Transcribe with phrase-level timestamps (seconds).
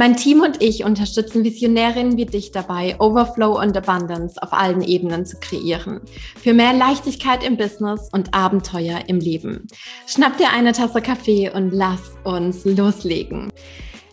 [0.00, 5.26] Mein Team und ich unterstützen Visionärinnen wie dich dabei, Overflow und Abundance auf allen Ebenen
[5.26, 6.00] zu kreieren.
[6.42, 9.66] Für mehr Leichtigkeit im Business und Abenteuer im Leben.
[10.06, 13.52] Schnapp dir eine Tasse Kaffee und lass uns loslegen.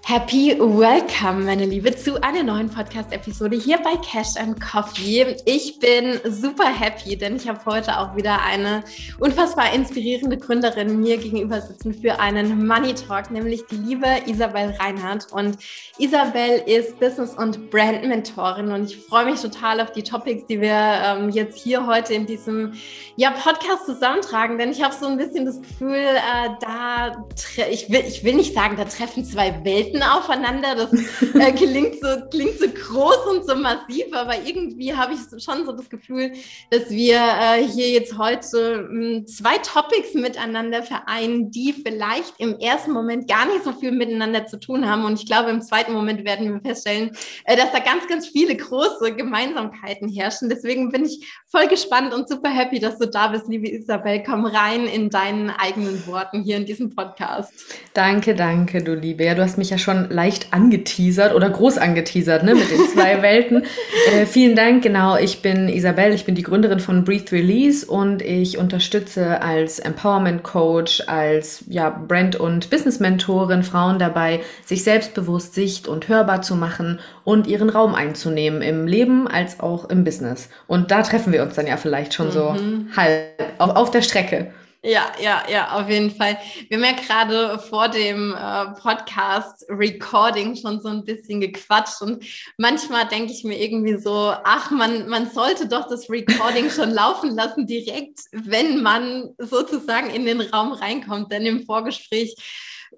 [0.10, 5.36] Happy Welcome, meine Liebe, zu einer neuen Podcast-Episode hier bei Cash and Coffee.
[5.44, 8.86] Ich bin super happy, denn ich habe heute auch wieder eine
[9.20, 15.28] unfassbar inspirierende Gründerin mir gegenüber sitzen für einen Money Talk, nämlich die liebe Isabel Reinhardt.
[15.34, 15.58] Und
[15.98, 20.72] Isabel ist Business- und Brand-Mentorin und ich freue mich total auf die Topics, die wir
[20.72, 22.76] ähm, jetzt hier heute in diesem
[23.18, 27.26] ja, Podcast zusammentragen, denn ich habe so ein bisschen das Gefühl, äh, da,
[27.70, 30.76] ich will, ich will nicht sagen, da treffen zwei Welten Welten aufeinander.
[30.76, 35.65] Das äh, klingt, so, klingt so groß und so massiv, aber irgendwie habe ich schon
[35.65, 36.31] so das Gefühl,
[36.70, 42.57] dass wir äh, hier jetzt heute mh, hm, zwei Topics miteinander vereinen, die vielleicht im
[42.59, 45.05] ersten Moment gar nicht so viel miteinander zu tun haben.
[45.05, 47.12] Und ich glaube, im zweiten Moment werden wir feststellen,
[47.45, 50.49] äh, dass da ganz, ganz viele große Gemeinsamkeiten herrschen.
[50.49, 54.23] Deswegen bin ich voll gespannt und super happy, dass du da bist, liebe Isabel.
[54.23, 57.53] Komm rein in deinen eigenen Worten hier in diesem Podcast.
[57.93, 59.23] Danke, danke, du Liebe.
[59.23, 62.88] Ja, du hast mich ja schon schon leicht angeteasert oder groß angeteasert, ne, mit den
[62.93, 63.63] zwei Welten.
[64.12, 65.18] Äh, vielen Dank, genau.
[65.18, 70.44] Ich bin Isabel, ich bin die Gründerin von Breathe Release und ich unterstütze als Empowerment
[70.44, 77.00] Coach, als ja, Brand- und Business-Mentorin Frauen dabei, sich selbstbewusst sicht- und hörbar zu machen
[77.24, 80.50] und ihren Raum einzunehmen im Leben als auch im Business.
[80.68, 82.31] Und da treffen wir uns dann ja vielleicht schon mhm.
[82.31, 82.56] so
[82.97, 83.22] halb
[83.58, 84.52] auf, auf der Strecke.
[84.84, 86.38] Ja, ja, ja, auf jeden Fall.
[86.70, 92.24] Wir haben ja gerade vor dem äh, Podcast-Recording schon so ein bisschen gequatscht und
[92.58, 97.32] manchmal denke ich mir irgendwie so, ach, man, man sollte doch das Recording schon laufen
[97.32, 101.32] lassen, direkt, wenn man sozusagen in den Raum reinkommt.
[101.32, 102.36] Denn im Vorgespräch,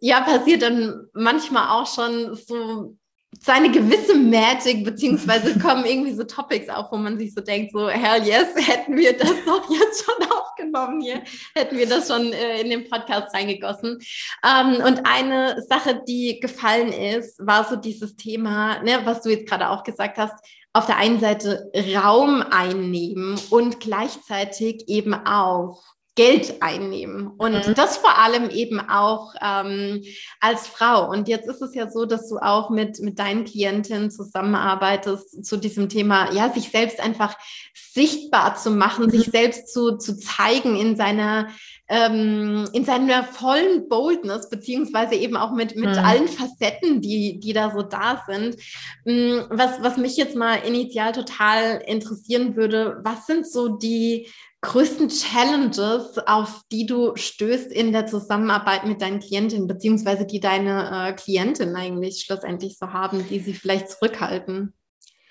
[0.01, 2.97] ja, passiert dann manchmal auch schon so
[3.41, 7.89] seine gewisse Magic, beziehungsweise kommen irgendwie so Topics auf, wo man sich so denkt, so,
[7.89, 11.21] hell yes, hätten wir das doch jetzt schon aufgenommen hier,
[11.55, 13.99] hätten wir das schon äh, in den Podcast reingegossen.
[14.43, 19.47] Ähm, und eine Sache, die gefallen ist, war so dieses Thema, ne, was du jetzt
[19.47, 20.33] gerade auch gesagt hast,
[20.73, 25.81] auf der einen Seite Raum einnehmen und gleichzeitig eben auch
[26.19, 27.27] Geld einnehmen.
[27.27, 27.75] Und mhm.
[27.75, 30.03] das vor allem eben auch ähm,
[30.41, 31.09] als Frau.
[31.09, 35.55] Und jetzt ist es ja so, dass du auch mit, mit deinen Klientinnen zusammenarbeitest zu
[35.55, 37.37] diesem Thema, ja, sich selbst einfach
[37.73, 39.11] sichtbar zu machen, mhm.
[39.11, 41.47] sich selbst zu, zu zeigen in seiner
[41.91, 46.05] ähm, in seiner vollen Boldness, beziehungsweise eben auch mit, mit mhm.
[46.05, 48.57] allen Facetten, die, die da so da sind.
[49.05, 54.27] Mm, was, was mich jetzt mal initial total interessieren würde, was sind so die
[54.61, 61.09] größten Challenges, auf die du stößt in der Zusammenarbeit mit deinen Klientinnen, beziehungsweise die deine
[61.09, 64.73] äh, Klientinnen eigentlich schlussendlich so haben, die sie vielleicht zurückhalten?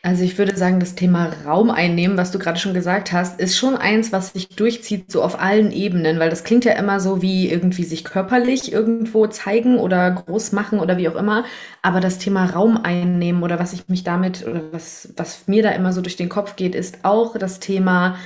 [0.00, 3.58] Also ich würde sagen, das Thema Raum einnehmen, was du gerade schon gesagt hast, ist
[3.58, 7.20] schon eins, was sich durchzieht, so auf allen Ebenen, weil das klingt ja immer so
[7.20, 11.44] wie irgendwie sich körperlich irgendwo zeigen oder groß machen oder wie auch immer.
[11.82, 15.70] Aber das Thema Raum einnehmen oder was ich mich damit oder was, was mir da
[15.70, 18.16] immer so durch den Kopf geht, ist auch das Thema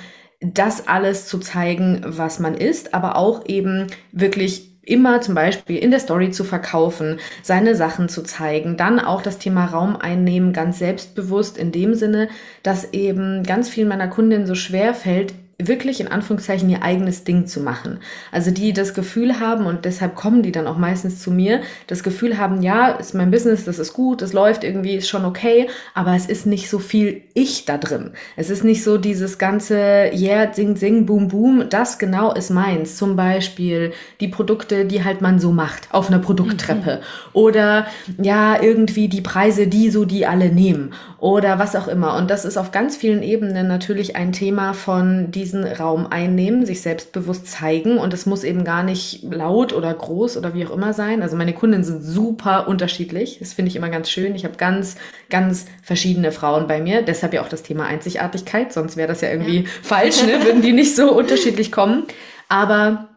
[0.42, 5.92] das alles zu zeigen, was man ist, aber auch eben wirklich immer zum Beispiel in
[5.92, 10.80] der Story zu verkaufen, seine Sachen zu zeigen, dann auch das Thema Raum einnehmen, ganz
[10.80, 12.28] selbstbewusst in dem Sinne,
[12.64, 15.34] dass eben ganz viel meiner Kundinnen so schwer fällt,
[15.68, 17.98] wirklich in Anführungszeichen ihr eigenes Ding zu machen.
[18.30, 22.02] Also die das Gefühl haben und deshalb kommen die dann auch meistens zu mir, das
[22.02, 25.68] Gefühl haben, ja, ist mein Business, das ist gut, das läuft irgendwie, ist schon okay,
[25.94, 28.12] aber es ist nicht so viel ich da drin.
[28.36, 32.96] Es ist nicht so dieses ganze, yeah, sing, sing, boom, boom, das genau ist meins.
[32.96, 37.28] Zum Beispiel die Produkte, die halt man so macht auf einer Produkttreppe mhm.
[37.32, 37.86] oder
[38.20, 42.16] ja, irgendwie die Preise, die so die alle nehmen oder was auch immer.
[42.16, 46.82] Und das ist auf ganz vielen Ebenen natürlich ein Thema von diesen Raum einnehmen, sich
[46.82, 50.92] selbstbewusst zeigen und es muss eben gar nicht laut oder groß oder wie auch immer
[50.92, 51.22] sein.
[51.22, 53.38] Also meine Kunden sind super unterschiedlich.
[53.38, 54.34] Das finde ich immer ganz schön.
[54.34, 54.96] Ich habe ganz,
[55.30, 57.02] ganz verschiedene Frauen bei mir.
[57.02, 58.72] Deshalb ja auch das Thema Einzigartigkeit.
[58.72, 59.68] Sonst wäre das ja irgendwie ja.
[59.82, 60.44] falsch, ne?
[60.44, 62.02] würden die nicht so unterschiedlich kommen.
[62.48, 63.10] Aber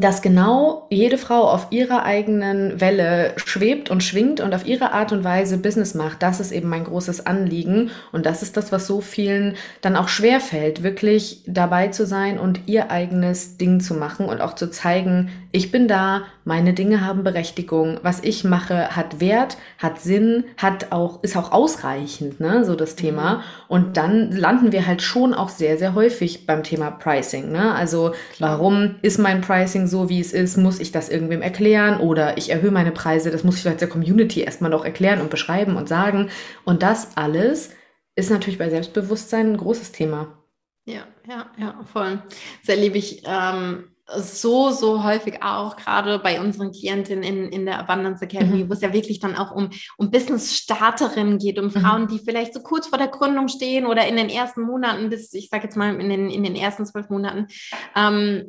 [0.00, 5.12] dass genau jede Frau auf ihrer eigenen Welle schwebt und schwingt und auf ihre Art
[5.12, 7.90] und Weise Business macht, das ist eben mein großes Anliegen.
[8.12, 12.38] Und das ist das, was so vielen dann auch schwer fällt, wirklich dabei zu sein
[12.38, 17.04] und ihr eigenes Ding zu machen und auch zu zeigen, ich bin da, meine Dinge
[17.04, 22.64] haben Berechtigung, was ich mache hat Wert, hat Sinn, hat auch, ist auch ausreichend, ne,
[22.66, 23.36] so das Thema.
[23.36, 23.42] Mhm.
[23.68, 27.74] Und dann landen wir halt schon auch sehr, sehr häufig beim Thema Pricing, ne?
[27.74, 30.58] Also, warum ist mein Pricing so, wie es ist?
[30.58, 33.30] Muss ich das irgendwem erklären oder ich erhöhe meine Preise?
[33.30, 36.28] Das muss ich vielleicht der Community erstmal noch erklären und beschreiben und sagen.
[36.64, 37.70] Und das alles
[38.16, 40.38] ist natürlich bei Selbstbewusstsein ein großes Thema.
[40.84, 42.22] Ja, ja, ja, voll.
[42.60, 43.84] Das erlebe ich ähm,
[44.16, 48.68] so, so häufig auch, gerade bei unseren Klientinnen in, in der Abundance Academy, mhm.
[48.68, 51.72] wo es ja wirklich dann auch um, um Business-Starterinnen geht, um mhm.
[51.72, 55.34] Frauen, die vielleicht so kurz vor der Gründung stehen oder in den ersten Monaten, bis,
[55.34, 57.48] ich sage jetzt mal, in den, in den ersten zwölf Monaten,
[57.94, 58.44] ähm,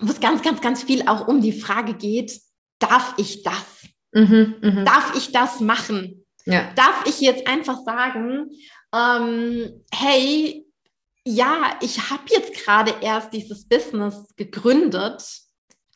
[0.00, 2.38] wo es ganz, ganz, ganz viel auch um die Frage geht,
[2.78, 3.88] darf ich das?
[4.12, 4.84] Mhm, mh.
[4.84, 6.26] Darf ich das machen?
[6.44, 6.70] Ja.
[6.74, 8.50] Darf ich jetzt einfach sagen,
[8.94, 10.65] ähm, hey,
[11.26, 15.24] ja, ich habe jetzt gerade erst dieses Business gegründet,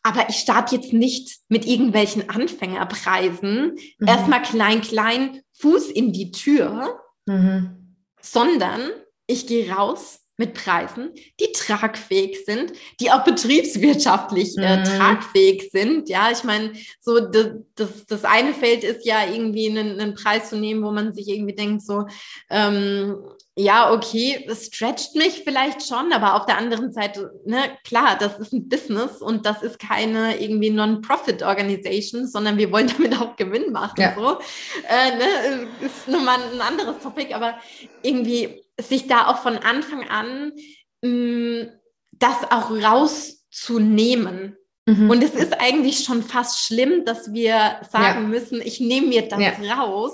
[0.03, 4.09] aber ich starte jetzt nicht mit irgendwelchen Anfängerpreisen, mhm.
[4.09, 7.97] erstmal klein, klein, Fuß in die Tür, mhm.
[8.21, 8.91] sondern
[9.27, 14.85] ich gehe raus mit Preisen, die tragfähig sind, die auch betriebswirtschaftlich äh, mhm.
[14.85, 16.09] tragfähig sind.
[16.09, 20.49] Ja, ich meine, so das, das, das, eine Feld ist ja irgendwie einen, einen, Preis
[20.49, 22.07] zu nehmen, wo man sich irgendwie denkt, so,
[22.49, 23.19] ähm,
[23.57, 28.39] ja, okay, es stretcht mich vielleicht schon, aber auf der anderen Seite, ne, klar, das
[28.39, 33.73] ist ein Business und das ist keine irgendwie Non-Profit-Organisation, sondern wir wollen damit auch Gewinn
[33.73, 34.01] machen.
[34.01, 34.15] Ja.
[34.15, 34.39] So.
[34.89, 37.59] Äh, ne, ist nun mal ein anderes Topic, aber
[38.03, 40.53] irgendwie sich da auch von Anfang an
[41.03, 41.71] mh, mm,
[42.13, 44.57] das auch rauszunehmen.
[44.87, 45.11] Mhm.
[45.11, 48.29] Und es ist eigentlich schon fast schlimm, dass wir sagen ja.
[48.29, 49.75] müssen, ich nehme mir das ja.
[49.75, 50.13] raus,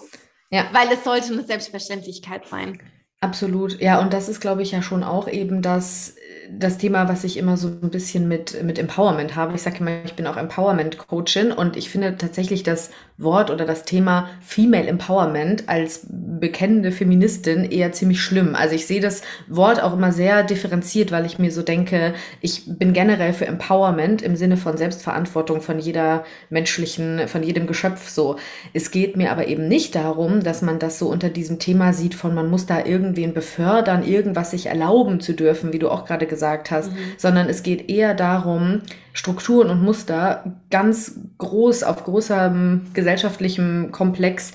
[0.50, 2.80] weil es sollte eine Selbstverständlichkeit sein.
[3.22, 3.80] Absolut.
[3.80, 6.16] Ja, und das ist, glaube ich, ja schon auch eben das,
[6.50, 9.54] das Thema, was ich immer so ein bisschen mit, mit Empowerment habe.
[9.54, 13.84] Ich sage immer, ich bin auch Empowerment-Coachin und ich finde tatsächlich das Wort oder das
[13.84, 18.54] Thema Female Empowerment als bekennende Feministin eher ziemlich schlimm.
[18.54, 22.64] Also ich sehe das Wort auch immer sehr differenziert, weil ich mir so denke, ich
[22.66, 28.36] bin generell für Empowerment im Sinne von Selbstverantwortung von jeder menschlichen, von jedem Geschöpf so.
[28.74, 32.14] Es geht mir aber eben nicht darum, dass man das so unter diesem Thema sieht
[32.14, 36.26] von man muss da irgendwen befördern, irgendwas sich erlauben zu dürfen, wie du auch gerade
[36.26, 36.96] gesagt hast, mhm.
[37.16, 38.82] sondern es geht eher darum,
[39.12, 44.52] Strukturen und Muster ganz groß auf großem gesellschaftlichem Komplex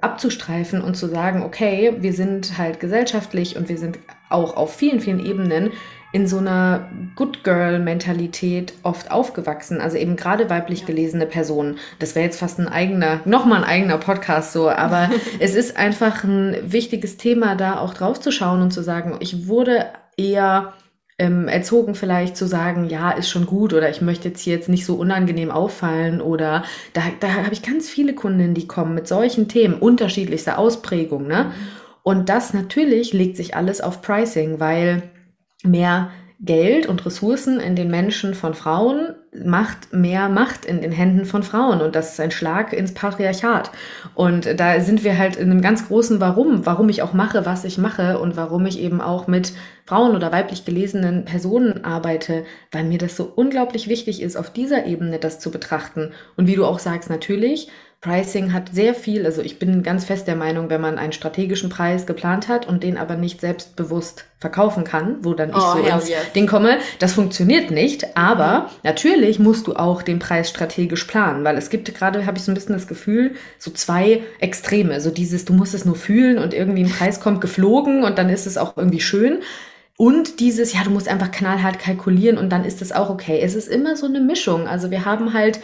[0.00, 5.00] abzustreifen und zu sagen, okay, wir sind halt gesellschaftlich und wir sind auch auf vielen,
[5.00, 5.70] vielen Ebenen
[6.12, 9.80] in so einer Good Girl-Mentalität oft aufgewachsen.
[9.80, 11.78] Also eben gerade weiblich gelesene Personen.
[11.98, 15.10] Das wäre jetzt fast ein eigener, nochmal ein eigener Podcast so, aber
[15.40, 19.48] es ist einfach ein wichtiges Thema, da auch drauf zu schauen und zu sagen, ich
[19.48, 19.86] wurde
[20.18, 20.74] eher
[21.18, 24.68] ähm, erzogen vielleicht zu sagen, ja, ist schon gut oder ich möchte jetzt hier jetzt
[24.68, 26.64] nicht so unangenehm auffallen oder
[26.94, 31.44] da, da habe ich ganz viele Kundinnen, die kommen mit solchen Themen unterschiedlichster Ausprägung, ne?
[31.44, 31.52] Mhm.
[32.04, 35.04] Und das natürlich legt sich alles auf Pricing, weil
[35.62, 36.10] mehr
[36.44, 41.44] Geld und Ressourcen in den Menschen von Frauen macht mehr Macht in den Händen von
[41.44, 43.70] Frauen und das ist ein Schlag ins Patriarchat.
[44.16, 47.64] Und da sind wir halt in einem ganz großen Warum, warum ich auch mache, was
[47.64, 49.52] ich mache und warum ich eben auch mit
[49.86, 54.84] Frauen oder weiblich gelesenen Personen arbeite, weil mir das so unglaublich wichtig ist, auf dieser
[54.86, 56.10] Ebene das zu betrachten.
[56.36, 57.68] Und wie du auch sagst, natürlich
[58.02, 61.70] Pricing hat sehr viel, also ich bin ganz fest der Meinung, wenn man einen strategischen
[61.70, 65.78] Preis geplant hat und den aber nicht selbstbewusst verkaufen kann, wo dann ich oh, so
[65.78, 66.32] ins yes.
[66.34, 68.16] Ding komme, das funktioniert nicht.
[68.16, 72.42] Aber natürlich musst du auch den Preis strategisch planen, weil es gibt gerade, habe ich
[72.42, 75.00] so ein bisschen das Gefühl, so zwei Extreme.
[75.00, 78.30] So dieses, du musst es nur fühlen und irgendwie ein Preis kommt geflogen und dann
[78.30, 79.42] ist es auch irgendwie schön.
[79.96, 83.38] Und dieses, ja, du musst einfach knallhart kalkulieren und dann ist es auch okay.
[83.40, 84.66] Es ist immer so eine Mischung.
[84.66, 85.60] Also wir haben halt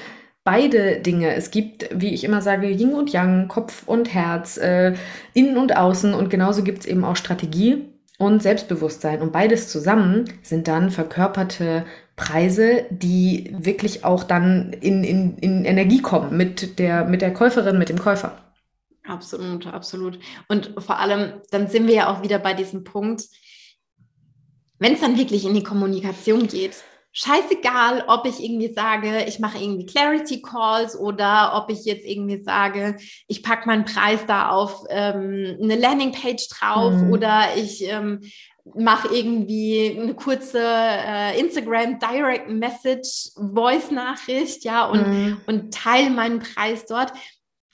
[0.49, 1.35] beide Dinge.
[1.35, 4.95] Es gibt, wie ich immer sage, Yin und Yang, Kopf und Herz, äh,
[5.35, 7.85] innen und außen und genauso gibt es eben auch Strategie
[8.17, 9.21] und Selbstbewusstsein.
[9.21, 11.85] Und beides zusammen sind dann verkörperte
[12.17, 17.78] Preise, die wirklich auch dann in, in, in Energie kommen mit der, mit der Käuferin,
[17.78, 18.33] mit dem Käufer.
[19.07, 20.19] Absolut, absolut.
[20.49, 23.25] Und vor allem, dann sind wir ja auch wieder bei diesem Punkt,
[24.78, 26.83] wenn es dann wirklich in die Kommunikation geht,
[27.19, 32.41] scheißegal, ob ich irgendwie sage, ich mache irgendwie Clarity Calls oder ob ich jetzt irgendwie
[32.41, 32.97] sage,
[33.27, 37.11] ich packe meinen Preis da auf ähm, eine Landingpage drauf mhm.
[37.13, 38.21] oder ich ähm,
[38.77, 45.41] mache irgendwie eine kurze äh, Instagram Direct Message Voice Nachricht, ja, und, mhm.
[45.47, 47.13] und teile meinen Preis dort.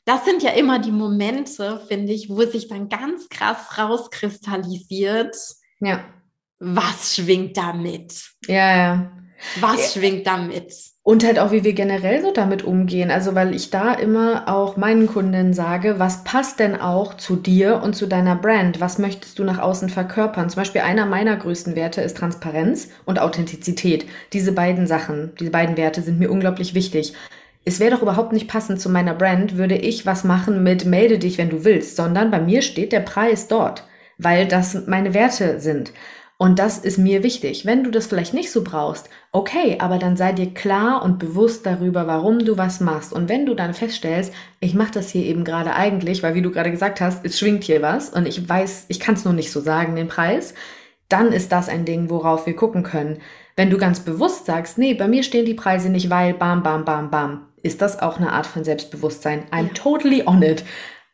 [0.07, 5.37] Das sind ja immer die Momente, finde ich, wo sich dann ganz krass rauskristallisiert.
[5.81, 6.05] Ja.
[6.61, 8.23] Was schwingt da mit?
[8.47, 9.24] Ja, ja.
[9.61, 10.73] Was schwingt damit?
[11.03, 13.11] Und halt auch, wie wir generell so damit umgehen.
[13.11, 17.83] Also, weil ich da immer auch meinen Kunden sage, was passt denn auch zu dir
[17.83, 18.81] und zu deiner Brand?
[18.81, 20.49] Was möchtest du nach außen verkörpern?
[20.49, 24.07] Zum Beispiel einer meiner größten Werte ist Transparenz und Authentizität.
[24.33, 27.13] Diese beiden Sachen, diese beiden Werte sind mir unglaublich wichtig.
[27.67, 31.19] Es wäre doch überhaupt nicht passend zu meiner Brand, würde ich was machen mit melde
[31.19, 33.85] dich, wenn du willst, sondern bei mir steht der Preis dort,
[34.19, 35.93] weil das meine Werte sind.
[36.37, 37.65] Und das ist mir wichtig.
[37.65, 41.65] Wenn du das vielleicht nicht so brauchst, okay, aber dann sei dir klar und bewusst
[41.65, 43.13] darüber, warum du was machst.
[43.13, 46.51] Und wenn du dann feststellst, ich mache das hier eben gerade eigentlich, weil wie du
[46.51, 49.53] gerade gesagt hast, es schwingt hier was und ich weiß, ich kann es nur nicht
[49.53, 50.55] so sagen, den Preis,
[51.09, 53.19] dann ist das ein Ding, worauf wir gucken können.
[53.57, 56.85] Wenn du ganz bewusst sagst, nee, bei mir stehen die Preise nicht, weil bam, bam,
[56.85, 59.45] bam, bam, ist das auch eine Art von Selbstbewusstsein.
[59.53, 59.75] I'm ja.
[59.75, 60.65] totally on it.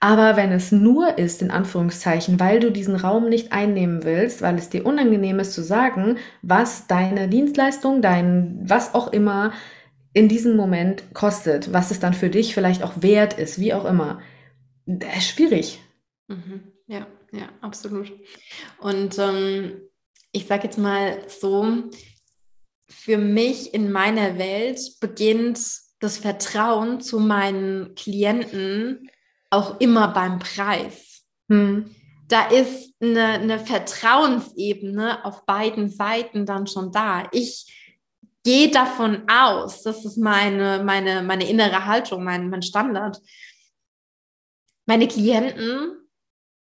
[0.03, 4.57] Aber wenn es nur ist, in Anführungszeichen, weil du diesen Raum nicht einnehmen willst, weil
[4.57, 9.53] es dir unangenehm ist zu sagen, was deine Dienstleistung, dein was auch immer
[10.15, 13.85] in diesem Moment kostet, was es dann für dich vielleicht auch wert ist, wie auch
[13.85, 14.21] immer,
[14.87, 15.81] das ist schwierig.
[16.29, 16.63] Mhm.
[16.87, 18.11] Ja, ja, absolut.
[18.81, 19.83] Und ähm,
[20.33, 21.85] ich sage jetzt mal so,
[22.89, 25.61] für mich in meiner Welt beginnt
[26.01, 29.11] das Vertrauen zu meinen Klienten
[29.51, 31.25] auch immer beim Preis.
[31.49, 31.95] Hm.
[32.29, 37.29] Da ist eine, eine Vertrauensebene auf beiden Seiten dann schon da.
[37.33, 37.99] Ich
[38.45, 43.21] gehe davon aus, das ist meine, meine, meine innere Haltung, mein, mein Standard.
[44.87, 46.00] Meine Klienten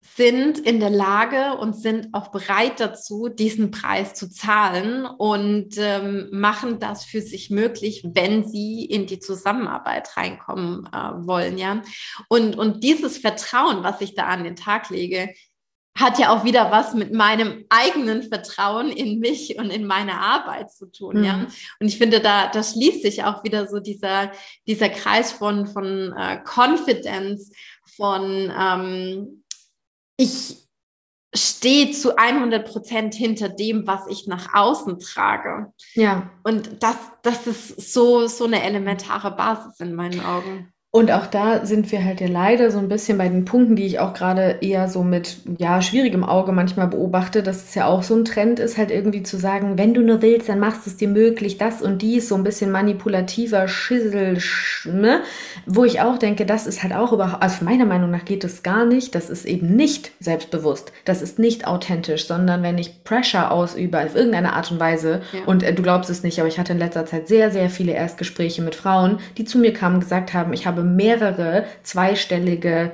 [0.02, 6.30] sind in der Lage und sind auch bereit dazu, diesen Preis zu zahlen und ähm,
[6.32, 11.82] machen das für sich möglich, wenn sie in die Zusammenarbeit reinkommen äh, wollen, ja.
[12.30, 15.34] Und, und dieses Vertrauen, was ich da an den Tag lege,
[15.98, 20.72] hat ja auch wieder was mit meinem eigenen Vertrauen in mich und in meine Arbeit
[20.72, 21.24] zu tun, mhm.
[21.24, 21.48] ja.
[21.80, 24.32] Und ich finde, da, da schließt sich auch wieder so dieser,
[24.66, 27.52] dieser Kreis von, von äh, Confidence,
[27.86, 29.39] von ähm,
[30.20, 30.68] ich
[31.34, 35.72] stehe zu 100 Prozent hinter dem, was ich nach außen trage.
[35.94, 36.30] Ja.
[36.44, 40.74] Und das, das ist so, so eine elementare Basis in meinen Augen.
[40.92, 43.86] Und auch da sind wir halt ja leider so ein bisschen bei den Punkten, die
[43.86, 48.02] ich auch gerade eher so mit ja schwierigem Auge manchmal beobachte, dass es ja auch
[48.02, 50.90] so ein Trend ist, halt irgendwie zu sagen, wenn du nur willst, dann machst du
[50.90, 54.40] es dir möglich, das und dies, so ein bisschen manipulativer Schissel,
[54.86, 55.22] ne?
[55.68, 58.64] Wo ich auch denke, das ist halt auch überhaupt, also meiner Meinung nach geht es
[58.64, 63.52] gar nicht, das ist eben nicht selbstbewusst, das ist nicht authentisch, sondern wenn ich Pressure
[63.52, 65.42] ausübe auf irgendeine Art und Weise ja.
[65.46, 67.92] und äh, du glaubst es nicht, aber ich hatte in letzter Zeit sehr, sehr viele
[67.92, 72.92] Erstgespräche mit Frauen, die zu mir kamen und gesagt haben, ich habe habe mehrere zweistellige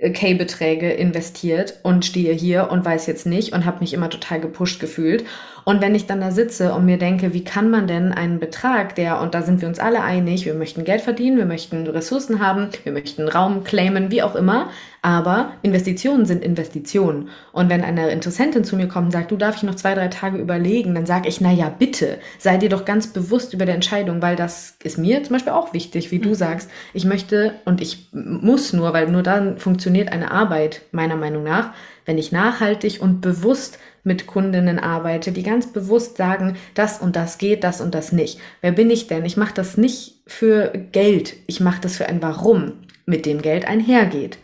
[0.00, 4.40] äh, K-Beträge investiert und stehe hier und weiß jetzt nicht und habe mich immer total
[4.40, 5.24] gepusht gefühlt.
[5.68, 8.94] Und wenn ich dann da sitze und mir denke, wie kann man denn einen Betrag,
[8.94, 12.40] der, und da sind wir uns alle einig, wir möchten Geld verdienen, wir möchten Ressourcen
[12.40, 14.70] haben, wir möchten Raum claimen, wie auch immer,
[15.02, 17.28] aber Investitionen sind Investitionen.
[17.52, 20.08] Und wenn eine Interessentin zu mir kommt und sagt, du darf ich noch zwei, drei
[20.08, 23.74] Tage überlegen, dann sage ich, na ja, bitte, sei dir doch ganz bewusst über der
[23.74, 26.34] Entscheidung, weil das ist mir zum Beispiel auch wichtig, wie du mhm.
[26.34, 26.70] sagst.
[26.94, 31.72] Ich möchte und ich muss nur, weil nur dann funktioniert eine Arbeit, meiner Meinung nach,
[32.06, 37.38] wenn ich nachhaltig und bewusst mit Kundinnen arbeite, die ganz bewusst sagen, das und das
[37.38, 38.40] geht, das und das nicht.
[38.60, 39.24] Wer bin ich denn?
[39.24, 42.72] Ich mache das nicht für Geld, ich mache das für ein Warum,
[43.06, 44.38] mit dem Geld einhergeht.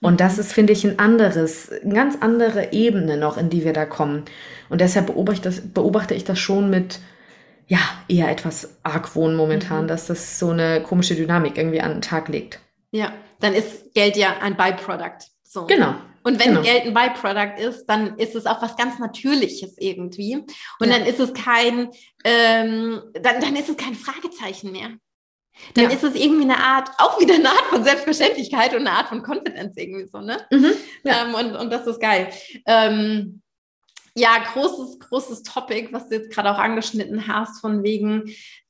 [0.00, 3.72] Und das ist, finde ich, ein anderes, eine ganz andere Ebene noch, in die wir
[3.72, 4.24] da kommen.
[4.68, 7.00] Und deshalb beobachte, beobachte ich das schon mit,
[7.66, 9.88] ja, eher etwas Argwohn momentan, mhm.
[9.88, 12.60] dass das so eine komische Dynamik irgendwie an den Tag legt.
[12.92, 15.30] Ja, dann ist Geld ja ein Byproduct.
[15.56, 15.64] So.
[15.64, 15.94] Genau.
[16.22, 16.60] Und wenn genau.
[16.60, 20.34] Geld ein Byproduct ist, dann ist es auch was ganz Natürliches irgendwie.
[20.34, 20.98] Und ja.
[20.98, 21.88] dann ist es kein,
[22.24, 24.90] ähm, dann, dann ist es kein Fragezeichen mehr.
[25.72, 25.90] Dann ja.
[25.90, 29.22] ist es irgendwie eine Art, auch wieder eine Art von Selbstverständlichkeit und eine Art von
[29.22, 30.46] Confidence irgendwie so, ne?
[30.50, 30.72] Mhm.
[31.04, 31.24] Ja.
[31.24, 32.28] Ähm, und, und das ist geil.
[32.66, 33.40] Ähm,
[34.14, 38.24] ja, großes, großes Topic, was du jetzt gerade auch angeschnitten hast, von wegen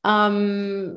[0.05, 0.97] ähm,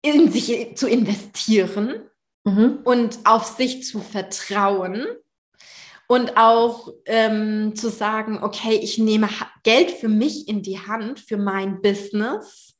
[0.00, 2.08] in sich zu investieren
[2.48, 2.78] mhm.
[2.84, 5.06] und auf sich zu vertrauen
[6.08, 9.28] und auch ähm, zu sagen, okay, ich nehme
[9.62, 12.74] Geld für mich in die Hand, für mein Business.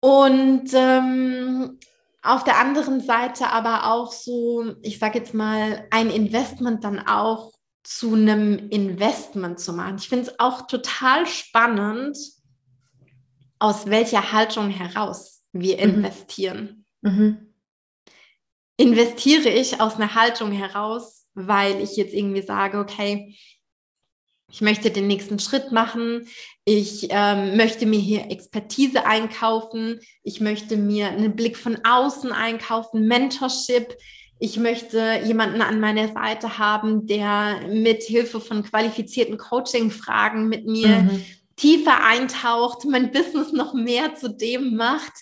[0.00, 1.78] Und ähm,
[2.22, 7.52] auf der anderen Seite aber auch so, ich sage jetzt mal, ein Investment dann auch
[7.84, 9.96] zu einem Investment zu machen.
[9.98, 12.18] Ich finde es auch total spannend,
[13.60, 15.94] aus welcher Haltung heraus wir mhm.
[15.94, 16.84] investieren.
[17.02, 17.45] Mhm
[18.76, 23.36] investiere ich aus einer Haltung heraus, weil ich jetzt irgendwie sage, okay,
[24.50, 26.28] ich möchte den nächsten Schritt machen,
[26.64, 33.06] ich ähm, möchte mir hier Expertise einkaufen, ich möchte mir einen Blick von außen einkaufen,
[33.08, 33.96] Mentorship,
[34.38, 40.88] ich möchte jemanden an meiner Seite haben, der mit Hilfe von qualifizierten Coaching-Fragen mit mir
[40.88, 41.24] mhm.
[41.56, 45.12] tiefer eintaucht, mein Business noch mehr zu dem macht,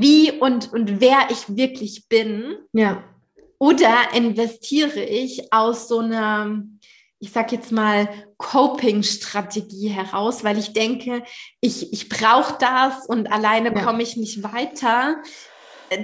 [0.00, 2.56] wie und, und wer ich wirklich bin.
[2.72, 3.02] Ja.
[3.58, 6.62] Oder investiere ich aus so einer,
[7.18, 11.22] ich sag jetzt mal, Coping-Strategie heraus, weil ich denke,
[11.60, 13.84] ich, ich brauche das und alleine ja.
[13.84, 15.22] komme ich nicht weiter.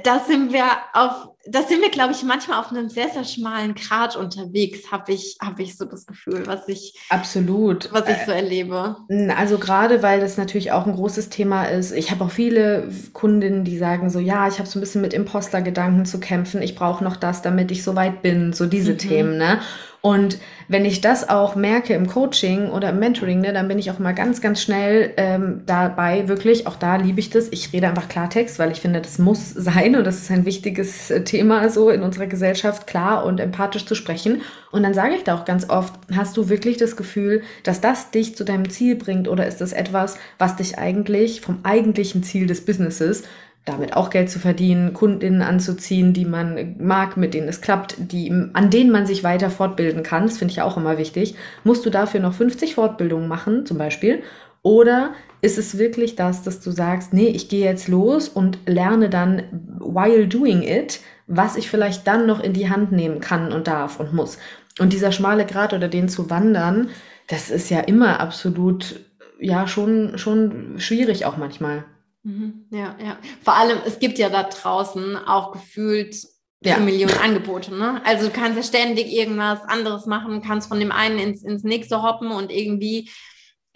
[0.05, 3.75] Da sind wir auf da sind wir, glaube ich, manchmal auf einem sehr, sehr schmalen
[3.75, 8.33] Grat unterwegs, habe ich, hab ich so das Gefühl, was ich absolut, was ich so
[8.33, 8.97] erlebe.
[9.37, 11.93] Also gerade, weil das natürlich auch ein großes Thema ist.
[11.93, 15.15] Ich habe auch viele Kundinnen, die sagen so, ja, ich habe so ein bisschen mit
[15.15, 16.63] Imposter-Gedanken zu kämpfen.
[16.63, 18.53] Ich brauche noch das, damit ich so weit bin.
[18.53, 18.99] So diese mhm.
[18.99, 19.61] Themen, ne?
[20.07, 20.39] Und
[20.69, 23.99] wenn ich das auch merke im Coaching oder im Mentoring, ne, dann bin ich auch
[23.99, 27.49] mal ganz, ganz schnell ähm, dabei, wirklich, auch da liebe ich das.
[27.51, 31.11] Ich rede einfach Klartext, weil ich finde, das muss sein und das ist ein wichtiges
[31.11, 34.41] äh, Thema so in unserer Gesellschaft, klar und empathisch zu sprechen.
[34.71, 38.11] Und dann sage ich da auch ganz oft, hast du wirklich das Gefühl, dass das
[38.11, 42.47] dich zu deinem Ziel bringt oder ist das etwas, was dich eigentlich vom eigentlichen Ziel
[42.47, 43.25] des Businesses
[43.67, 48.31] damit auch Geld zu verdienen, Kundinnen anzuziehen, die man mag, mit denen es klappt, die,
[48.53, 51.91] an denen man sich weiter fortbilden kann, das finde ich auch immer wichtig, musst du
[51.91, 54.23] dafür noch 50 Fortbildungen machen, zum Beispiel.
[54.63, 59.11] Oder ist es wirklich das, dass du sagst, nee, ich gehe jetzt los und lerne
[59.11, 59.43] dann
[59.81, 64.01] while doing it, was ich vielleicht dann noch in die Hand nehmen kann und darf
[64.01, 64.39] und muss.
[64.79, 66.91] Und dieser schmale Grat oder den zu wandern,
[67.29, 69.01] das ist ja immer absolut,
[69.41, 71.85] ja, schon, schon schwierig auch manchmal.
[72.23, 72.67] Mhm.
[72.71, 73.19] Ja, ja.
[73.43, 76.17] Vor allem, es gibt ja da draußen auch gefühlt
[76.63, 76.79] ja.
[76.79, 77.75] Millionen Angebote.
[77.75, 78.01] Ne?
[78.05, 82.03] Also du kannst ja ständig irgendwas anderes machen, kannst von dem einen ins, ins nächste
[82.03, 83.11] hoppen und irgendwie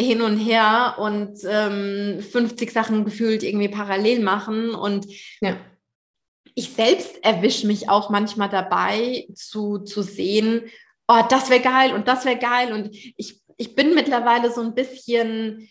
[0.00, 4.74] hin und her und ähm, 50 Sachen gefühlt irgendwie parallel machen.
[4.74, 5.06] Und
[5.40, 5.56] ja.
[6.54, 10.62] ich selbst erwische mich auch manchmal dabei zu, zu sehen,
[11.08, 12.72] oh, das wäre geil und das wäre geil.
[12.72, 15.68] Und ich, ich bin mittlerweile so ein bisschen,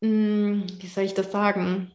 [0.00, 1.92] mh, hm, wie soll ich das sagen?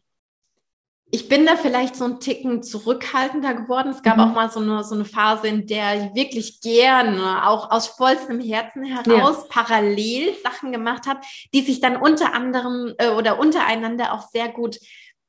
[1.15, 3.91] Ich bin da vielleicht so ein Ticken zurückhaltender geworden.
[3.91, 4.23] Es gab mhm.
[4.23, 8.41] auch mal so eine, so eine Phase, in der ich wirklich gerne, auch aus vollstem
[8.41, 9.45] Herzen heraus, ja.
[9.47, 11.21] parallel Sachen gemacht habe,
[11.53, 14.77] die sich dann unter anderem äh, oder untereinander auch sehr gut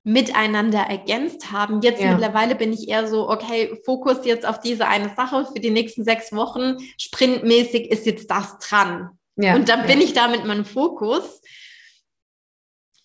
[0.02, 1.80] miteinander ergänzt haben.
[1.82, 2.10] Jetzt ja.
[2.10, 6.02] mittlerweile bin ich eher so, okay, Fokus jetzt auf diese eine Sache für die nächsten
[6.02, 6.78] sechs Wochen.
[6.98, 9.10] Sprintmäßig ist jetzt das dran.
[9.36, 9.54] Ja.
[9.54, 11.42] Und dann bin ich da mit meinem Fokus.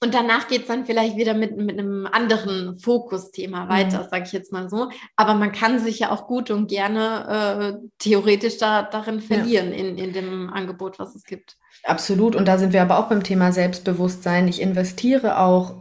[0.04, 4.10] Und danach geht es dann vielleicht wieder mit, mit einem anderen Fokusthema weiter, mhm.
[4.10, 4.90] sage ich jetzt mal so.
[5.16, 9.78] Aber man kann sich ja auch gut und gerne äh, theoretisch da, darin verlieren ja.
[9.78, 11.58] in, in dem Angebot, was es gibt.
[11.84, 12.36] Absolut.
[12.36, 14.48] Und da sind wir aber auch beim Thema Selbstbewusstsein.
[14.48, 15.76] Ich investiere auch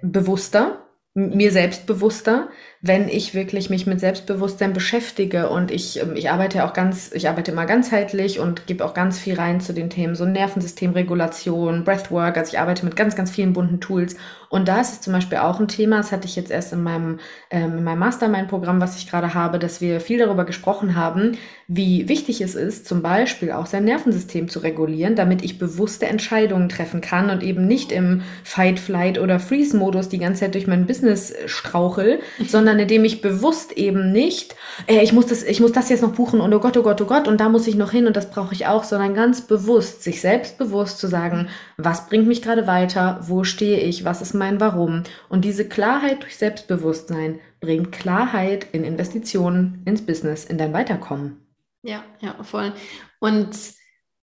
[0.00, 2.50] bewusster mir selbstbewusster,
[2.82, 7.28] wenn ich wirklich mich mit Selbstbewusstsein beschäftige und ich, ähm, ich arbeite auch ganz, ich
[7.28, 12.36] arbeite immer ganzheitlich und gebe auch ganz viel rein zu den Themen, so Nervensystemregulation, Breathwork,
[12.36, 14.16] also ich arbeite mit ganz, ganz vielen bunten Tools.
[14.48, 16.82] Und da ist es zum Beispiel auch ein Thema, das hatte ich jetzt erst in
[16.82, 21.36] meinem, ähm, in meinem Mastermind-Programm, was ich gerade habe, dass wir viel darüber gesprochen haben,
[21.68, 26.68] wie wichtig es ist, zum Beispiel auch sein Nervensystem zu regulieren, damit ich bewusste Entscheidungen
[26.68, 30.86] treffen kann und eben nicht im Fight, Flight oder Freeze-Modus die ganze Zeit durch mein
[30.86, 34.54] Business Business strauchel, sondern indem ich bewusst eben nicht,
[34.86, 37.00] äh, ich muss das, ich muss das jetzt noch buchen und oh Gott, oh Gott,
[37.00, 39.42] oh Gott und da muss ich noch hin und das brauche ich auch, sondern ganz
[39.42, 44.22] bewusst, sich selbst bewusst zu sagen, was bringt mich gerade weiter, wo stehe ich, was
[44.22, 50.58] ist mein Warum und diese Klarheit durch Selbstbewusstsein bringt Klarheit in Investitionen, ins Business, in
[50.58, 51.46] dein Weiterkommen.
[51.82, 52.72] Ja, ja, voll.
[53.20, 53.50] Und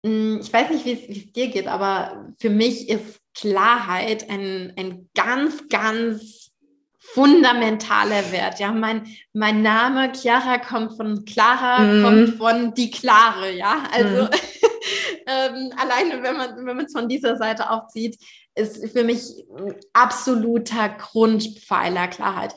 [0.06, 5.10] hm, ich weiß nicht, wie es dir geht, aber für mich ist Klarheit ein, ein
[5.16, 6.45] ganz, ganz
[7.14, 8.60] fundamentaler Wert.
[8.60, 12.04] Ja, mein, mein Name Chiara kommt von Clara, mm.
[12.04, 13.84] kommt von die Klare, ja.
[13.94, 14.30] Also mm.
[15.28, 18.18] ähm, alleine, wenn man wenn man es von dieser Seite aufzieht,
[18.56, 19.22] ist für mich
[19.58, 22.56] ein absoluter Grundpfeiler Klarheit.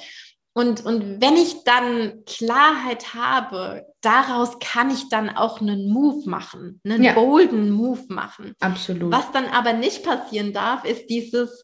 [0.58, 6.80] Und, und wenn ich dann Klarheit habe, daraus kann ich dann auch einen Move machen,
[6.84, 7.12] einen ja.
[7.12, 8.54] bolden Move machen.
[8.58, 9.12] Absolut.
[9.12, 11.62] Was dann aber nicht passieren darf, ist dieses,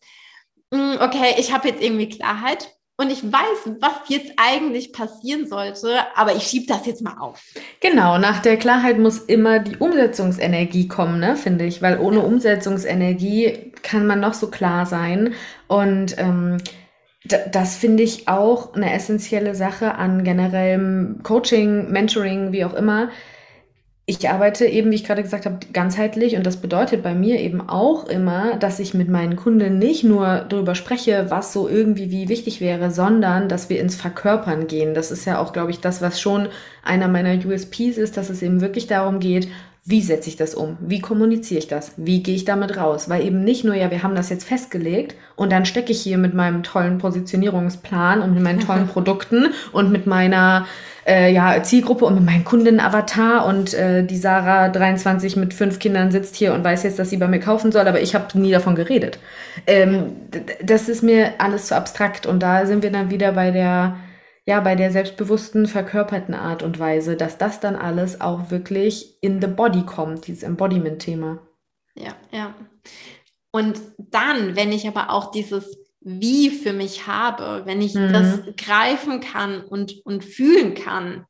[1.01, 6.37] okay, ich habe jetzt irgendwie Klarheit und ich weiß, was jetzt eigentlich passieren sollte, aber
[6.37, 7.43] ich schiebe das jetzt mal auf.
[7.81, 13.73] Genau, nach der Klarheit muss immer die Umsetzungsenergie kommen, ne, finde ich, weil ohne Umsetzungsenergie
[13.83, 15.35] kann man noch so klar sein.
[15.67, 16.59] Und ähm,
[17.25, 23.09] das finde ich auch eine essentielle Sache an generellem Coaching, Mentoring, wie auch immer
[24.07, 27.67] ich arbeite eben, wie ich gerade gesagt habe, ganzheitlich und das bedeutet bei mir eben
[27.67, 32.29] auch immer, dass ich mit meinen Kunden nicht nur darüber spreche, was so irgendwie wie
[32.29, 34.93] wichtig wäre, sondern dass wir ins Verkörpern gehen.
[34.93, 36.49] Das ist ja auch, glaube ich, das, was schon
[36.83, 39.49] einer meiner USPs ist, dass es eben wirklich darum geht,
[39.87, 40.79] wie setze ich das um?
[40.81, 41.93] Wie kommuniziere ich das?
[41.99, 43.11] Wie gehe ich damit raus?
[43.11, 46.17] Weil eben nicht nur, ja, wir haben das jetzt festgelegt und dann stecke ich hier
[46.17, 50.67] mit meinem tollen Positionierungsplan und mit meinen tollen Produkten und mit meiner
[51.07, 56.11] äh, ja, Zielgruppe und mit meinem Kundenavatar und äh, die Sarah 23 mit fünf Kindern
[56.11, 58.53] sitzt hier und weiß jetzt, dass sie bei mir kaufen soll, aber ich habe nie
[58.53, 59.19] davon geredet.
[59.67, 60.13] Ähm,
[60.63, 63.97] das ist mir alles zu abstrakt und da sind wir dann wieder bei der
[64.47, 69.41] ja, bei der selbstbewussten, verkörperten Art und Weise, dass das dann alles auch wirklich in
[69.41, 71.39] the body kommt, dieses Embodiment-Thema.
[71.95, 72.55] Ja, ja.
[73.51, 78.13] Und dann, wenn ich aber auch dieses Wie für mich habe, wenn ich mhm.
[78.13, 81.25] das greifen kann und, und fühlen kann,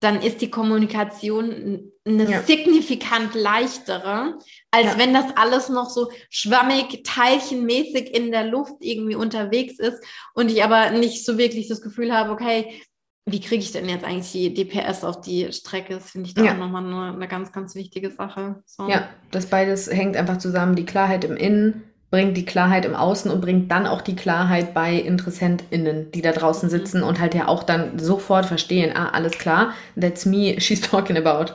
[0.00, 2.42] dann ist die Kommunikation eine ja.
[2.42, 4.38] signifikant leichtere,
[4.70, 4.98] als ja.
[4.98, 10.02] wenn das alles noch so schwammig, teilchenmäßig in der Luft irgendwie unterwegs ist
[10.34, 12.80] und ich aber nicht so wirklich das Gefühl habe, okay,
[13.26, 15.94] wie kriege ich denn jetzt eigentlich die DPS auf die Strecke?
[15.94, 16.52] Das finde ich da ja.
[16.52, 18.62] auch nochmal eine, eine ganz, ganz wichtige Sache.
[18.66, 18.88] So.
[18.88, 20.74] Ja, das beides hängt einfach zusammen.
[20.74, 24.74] Die Klarheit im Innen bringt die Klarheit im Außen und bringt dann auch die Klarheit
[24.74, 26.70] bei InteressentInnen, die da draußen mhm.
[26.70, 31.16] sitzen und halt ja auch dann sofort verstehen, ah, alles klar, that's me, she's talking
[31.16, 31.52] about.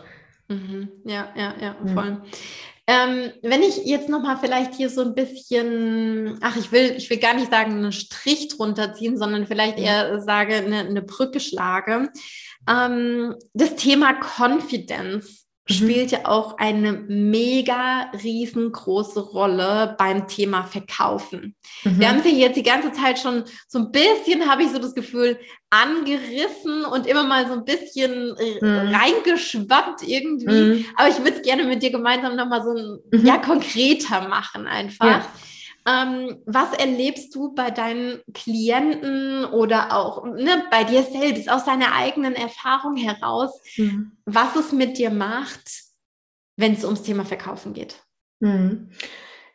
[0.47, 0.89] Mhm.
[1.04, 2.12] Ja, ja, ja, voll.
[2.12, 2.21] Mhm.
[2.87, 7.17] Ähm, wenn ich jetzt nochmal vielleicht hier so ein bisschen, ach, ich will, ich will
[7.17, 12.09] gar nicht sagen, einen Strich drunter ziehen, sondern vielleicht eher sage, eine, eine Brücke schlage.
[12.69, 15.44] Ähm, das Thema Confidence.
[15.67, 21.56] Spielt ja auch eine mega riesengroße Rolle beim Thema Verkaufen.
[21.84, 21.99] Mhm.
[21.99, 24.93] Wir haben sie jetzt die ganze Zeit schon so ein bisschen, habe ich so das
[24.93, 25.39] Gefühl,
[25.71, 28.95] angerissen und immer mal so ein bisschen mhm.
[28.95, 30.45] reingeschwappt irgendwie.
[30.45, 30.86] Mhm.
[30.95, 33.25] Aber ich würde es gerne mit dir gemeinsam nochmal so ein, mhm.
[33.25, 35.06] ja, konkreter machen einfach.
[35.06, 35.25] Ja.
[35.87, 41.93] Ähm, was erlebst du bei deinen Klienten oder auch ne, bei dir selbst aus deiner
[41.93, 44.13] eigenen Erfahrung heraus, mhm.
[44.25, 45.83] was es mit dir macht,
[46.57, 48.03] wenn es ums Thema Verkaufen geht?
[48.39, 48.89] Mhm.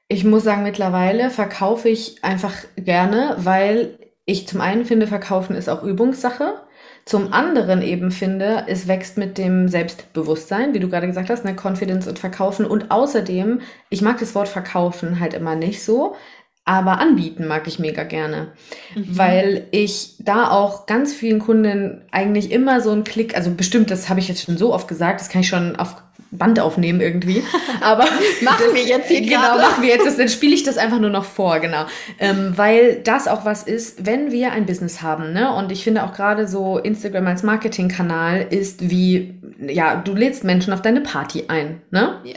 [0.06, 5.68] Ich muss sagen, mittlerweile verkaufe ich einfach gerne, weil ich zum einen finde, Verkaufen ist
[5.68, 6.62] auch Übungssache.
[7.04, 11.56] Zum anderen eben finde, es wächst mit dem Selbstbewusstsein, wie du gerade gesagt hast, ne,
[11.60, 12.64] Confidence und Verkaufen.
[12.66, 16.14] Und außerdem, ich mag das Wort Verkaufen halt immer nicht so,
[16.64, 18.52] aber anbieten mag ich mega gerne,
[18.94, 19.18] mhm.
[19.18, 24.08] weil ich da auch ganz vielen Kunden eigentlich immer so einen Klick, also bestimmt, das
[24.08, 25.96] habe ich jetzt schon so oft gesagt, das kann ich schon auf
[26.30, 27.42] Band aufnehmen irgendwie.
[27.80, 28.04] Aber
[28.42, 29.62] machen wir jetzt hier Genau, gerade.
[29.62, 31.84] machen wir jetzt das, dann spiele ich das einfach nur noch vor, genau.
[32.18, 35.54] Ähm, weil das auch was ist, wenn wir ein Business haben, ne?
[35.54, 40.72] Und ich finde auch gerade so Instagram als Marketingkanal ist wie, ja, du lädst Menschen
[40.72, 42.20] auf deine Party ein, ne?
[42.24, 42.36] Yeah.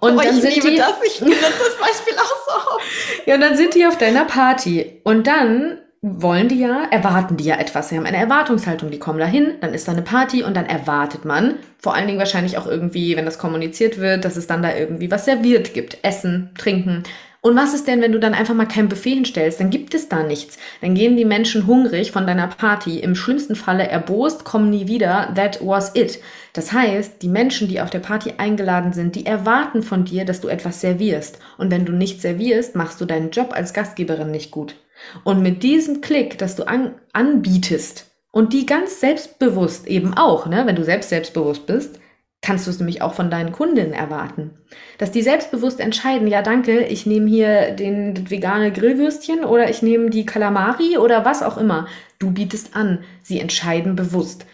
[0.00, 2.80] Und oh, dann ich sind liebe die, das, ich benutze das Beispiel auch so.
[3.26, 5.00] Ja, und dann sind die auf deiner Party.
[5.04, 7.88] Und dann wollen die ja, erwarten die ja etwas.
[7.88, 11.24] Sie haben eine Erwartungshaltung, die kommen dahin, dann ist da eine Party und dann erwartet
[11.24, 14.74] man, vor allen Dingen wahrscheinlich auch irgendwie, wenn das kommuniziert wird, dass es dann da
[14.74, 15.98] irgendwie was serviert gibt.
[16.02, 17.04] Essen, trinken.
[17.40, 19.58] Und was ist denn, wenn du dann einfach mal kein Buffet hinstellst?
[19.58, 20.58] Dann gibt es da nichts.
[20.80, 25.32] Dann gehen die Menschen hungrig von deiner Party, im schlimmsten Falle erbost, kommen nie wieder.
[25.34, 26.20] That was it.
[26.52, 30.40] Das heißt, die Menschen, die auf der Party eingeladen sind, die erwarten von dir, dass
[30.40, 31.38] du etwas servierst.
[31.58, 34.76] Und wenn du nicht servierst, machst du deinen Job als Gastgeberin nicht gut.
[35.24, 40.66] Und mit diesem Klick, dass du an, anbietest und die ganz selbstbewusst eben auch, ne,
[40.66, 41.98] wenn du selbst selbstbewusst bist,
[42.40, 44.50] kannst du es nämlich auch von deinen Kundinnen erwarten.
[44.98, 49.82] Dass die selbstbewusst entscheiden, ja danke, ich nehme hier den das vegane Grillwürstchen oder ich
[49.82, 51.86] nehme die Kalamari oder was auch immer.
[52.18, 53.04] Du bietest an.
[53.22, 54.44] Sie entscheiden bewusst.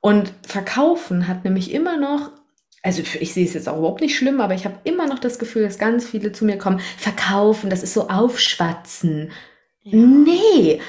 [0.00, 2.32] Und verkaufen hat nämlich immer noch
[2.82, 5.38] also ich sehe es jetzt auch überhaupt nicht schlimm, aber ich habe immer noch das
[5.38, 9.32] Gefühl, dass ganz viele zu mir kommen, verkaufen, das ist so aufschwatzen.
[9.92, 10.80] Nee,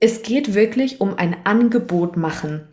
[0.00, 2.68] es geht wirklich um ein Angebot machen.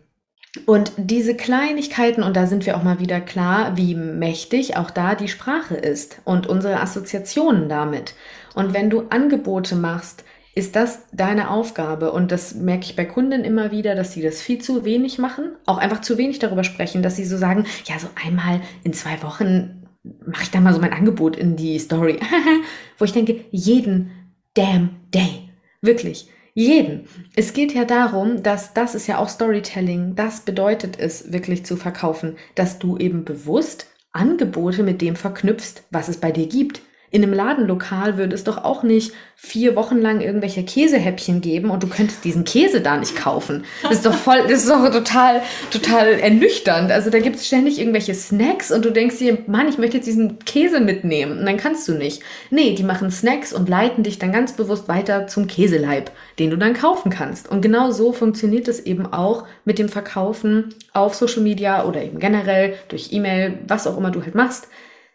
[0.66, 5.16] Und diese Kleinigkeiten, und da sind wir auch mal wieder klar, wie mächtig auch da
[5.16, 8.14] die Sprache ist und unsere Assoziationen damit.
[8.54, 12.12] Und wenn du Angebote machst, ist das deine Aufgabe.
[12.12, 15.56] Und das merke ich bei Kunden immer wieder, dass sie das viel zu wenig machen,
[15.66, 19.20] auch einfach zu wenig darüber sprechen, dass sie so sagen, ja, so einmal in zwei
[19.22, 19.82] Wochen
[20.24, 22.20] mache ich da mal so mein Angebot in die Story.
[22.98, 24.10] Wo ich denke, jeden
[24.54, 25.43] damn day.
[25.84, 26.30] Wirklich.
[26.54, 27.08] Jeden.
[27.36, 30.14] Es geht ja darum, dass das ist ja auch Storytelling.
[30.14, 36.08] Das bedeutet es, wirklich zu verkaufen, dass du eben bewusst Angebote mit dem verknüpfst, was
[36.08, 36.80] es bei dir gibt.
[37.14, 41.80] In einem Ladenlokal würde es doch auch nicht vier Wochen lang irgendwelche Käsehäppchen geben und
[41.80, 43.64] du könntest diesen Käse da nicht kaufen.
[43.84, 46.90] Das ist doch voll, das ist doch total, total ernüchternd.
[46.90, 50.06] Also da gibt es ständig irgendwelche Snacks und du denkst dir, Mann, ich möchte jetzt
[50.06, 52.20] diesen Käse mitnehmen und dann kannst du nicht.
[52.50, 56.58] Nee, die machen Snacks und leiten dich dann ganz bewusst weiter zum Käseleib, den du
[56.58, 57.48] dann kaufen kannst.
[57.48, 62.18] Und genau so funktioniert es eben auch mit dem Verkaufen auf Social Media oder eben
[62.18, 64.66] generell durch E-Mail, was auch immer du halt machst.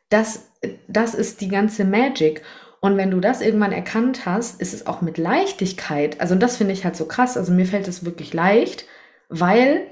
[0.09, 0.48] Das,
[0.87, 2.41] das ist die ganze Magic.
[2.81, 6.21] Und wenn du das irgendwann erkannt hast, ist es auch mit Leichtigkeit.
[6.21, 7.37] Also das finde ich halt so krass.
[7.37, 8.85] Also mir fällt es wirklich leicht,
[9.27, 9.85] weil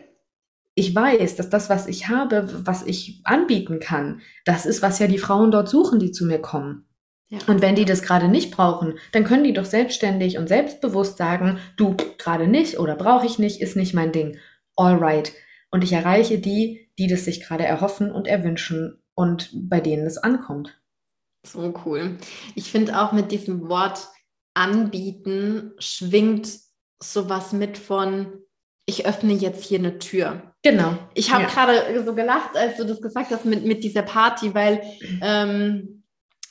[0.73, 5.07] ich weiß, dass das, was ich habe, was ich anbieten kann, das ist, was ja
[5.07, 6.85] die Frauen dort suchen, die zu mir kommen.
[7.29, 7.39] Ja.
[7.47, 11.59] Und wenn die das gerade nicht brauchen, dann können die doch selbstständig und selbstbewusst sagen,
[11.75, 14.37] du gerade nicht oder brauche ich nicht, ist nicht mein Ding.
[14.75, 15.33] Alright.
[15.71, 20.17] Und ich erreiche die, die das sich gerade erhoffen und erwünschen und bei denen es
[20.17, 20.79] ankommt.
[21.45, 22.17] So cool.
[22.55, 24.07] Ich finde auch mit diesem Wort
[24.53, 26.49] anbieten schwingt
[27.01, 28.33] sowas mit von,
[28.85, 30.53] ich öffne jetzt hier eine Tür.
[30.63, 30.97] Genau.
[31.13, 31.49] Ich habe ja.
[31.49, 34.81] gerade so gelacht, als du das gesagt hast mit, mit dieser Party, weil
[35.21, 36.03] ähm,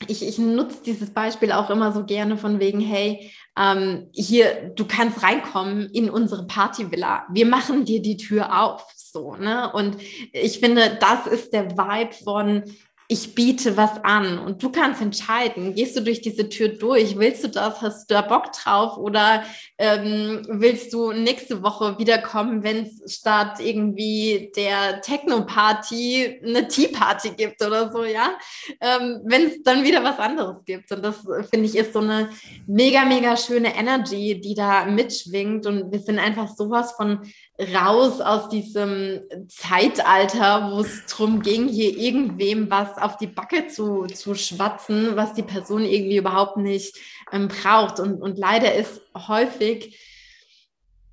[0.08, 4.86] ich, ich nutze dieses Beispiel auch immer so gerne von wegen, hey, ähm, hier, du
[4.86, 7.26] kannst reinkommen in unsere Partyvilla.
[7.32, 8.86] Wir machen dir die Tür auf.
[9.16, 9.72] So, ne?
[9.72, 9.96] Und
[10.30, 12.64] ich finde, das ist der Vibe von,
[13.08, 14.38] ich biete was an.
[14.38, 18.14] Und du kannst entscheiden, gehst du durch diese Tür durch, willst du das, hast du
[18.14, 18.98] da Bock drauf?
[18.98, 19.44] Oder
[19.78, 27.64] ähm, willst du nächste Woche wiederkommen, wenn es statt irgendwie der Techno-Party eine Tea-Party gibt
[27.64, 28.36] oder so, ja,
[28.80, 30.90] ähm, wenn es dann wieder was anderes gibt.
[30.90, 32.28] Und das finde ich ist so eine
[32.66, 35.64] mega, mega schöne Energy, die da mitschwingt.
[35.66, 37.20] Und wir sind einfach sowas von
[37.58, 44.06] raus aus diesem Zeitalter, wo es darum ging, hier irgendwem was auf die Backe zu,
[44.06, 46.96] zu schwatzen, was die Person irgendwie überhaupt nicht
[47.32, 47.98] ähm, braucht.
[47.98, 49.98] Und, und leider ist häufig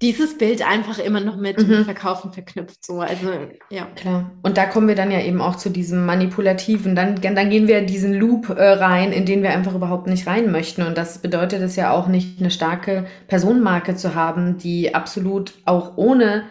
[0.02, 1.86] dieses Bild einfach immer noch mit mhm.
[1.86, 2.86] Verkaufen verknüpft.
[2.86, 3.32] So, also
[3.70, 3.86] ja.
[3.96, 4.32] Klar.
[4.42, 6.96] Und da kommen wir dann ja eben auch zu diesem manipulativen.
[6.96, 10.28] Dann, dann gehen wir in diesen Loop äh, rein, in den wir einfach überhaupt nicht
[10.28, 10.82] rein möchten.
[10.84, 15.96] Und das bedeutet es ja auch nicht, eine starke Personenmarke zu haben, die absolut auch
[15.96, 16.44] ohne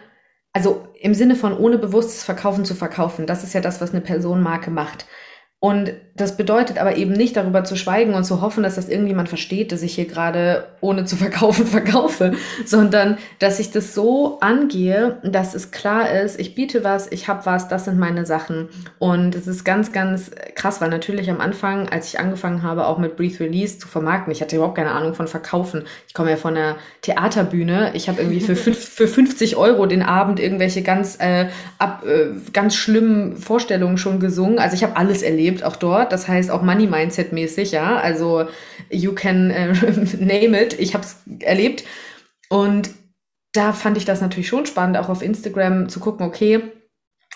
[0.53, 3.25] also im Sinne von ohne bewusstes Verkaufen zu verkaufen.
[3.25, 5.07] Das ist ja das, was eine Personenmarke macht.
[5.59, 9.29] Und das bedeutet aber eben nicht darüber zu schweigen und zu hoffen, dass das irgendjemand
[9.29, 12.33] versteht, dass ich hier gerade ohne zu verkaufen verkaufe,
[12.65, 17.47] sondern dass ich das so angehe, dass es klar ist, ich biete was, ich habe
[17.47, 18.69] was, das sind meine Sachen.
[18.99, 22.99] Und es ist ganz, ganz krass, weil natürlich am Anfang, als ich angefangen habe, auch
[22.99, 25.85] mit Breathe Release zu vermarkten, ich hatte überhaupt keine Ahnung von Verkaufen.
[26.07, 27.91] Ich komme ja von der Theaterbühne.
[27.95, 31.47] Ich habe irgendwie für, fünf, für 50 Euro den Abend irgendwelche ganz, äh,
[31.79, 34.59] ab, äh, ganz schlimmen Vorstellungen schon gesungen.
[34.59, 36.02] Also ich habe alles erlebt auch dort.
[36.11, 37.97] Das heißt auch Money Mindset mäßig, ja.
[37.97, 38.47] Also
[38.89, 39.73] you can äh,
[40.19, 40.79] name it.
[40.79, 41.83] Ich habe es erlebt.
[42.49, 42.89] Und
[43.53, 46.71] da fand ich das natürlich schon spannend, auch auf Instagram zu gucken, okay,